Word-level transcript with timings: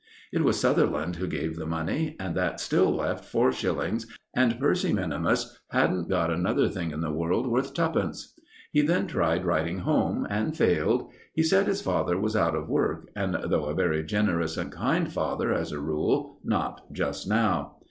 It 0.33 0.43
was 0.43 0.59
Sutherland 0.59 1.17
who 1.17 1.27
gave 1.27 1.55
the 1.55 1.67
money; 1.67 2.15
and 2.19 2.33
that 2.33 2.59
still 2.59 2.91
left 2.95 3.23
four 3.23 3.51
shillings, 3.51 4.07
and 4.33 4.59
Percy 4.59 4.93
minimus 4.93 5.59
hadn't 5.69 6.09
got 6.09 6.31
another 6.31 6.67
thing 6.69 6.89
in 6.89 7.01
the 7.01 7.11
world 7.11 7.45
worth 7.45 7.75
twopence. 7.75 8.33
He 8.71 8.81
then 8.81 9.05
tried 9.05 9.45
writing 9.45 9.77
home, 9.81 10.25
and 10.27 10.57
failed. 10.57 11.11
He 11.35 11.43
said 11.43 11.67
his 11.67 11.83
father 11.83 12.19
was 12.19 12.35
out 12.35 12.55
of 12.55 12.67
work, 12.67 13.09
and, 13.15 13.37
though 13.51 13.65
a 13.65 13.75
very 13.75 14.01
generous 14.03 14.57
and 14.57 14.71
kind 14.71 15.13
father 15.13 15.53
as 15.53 15.71
a 15.71 15.79
rule, 15.79 16.39
not 16.43 16.91
just 16.91 17.27
now. 17.29 17.75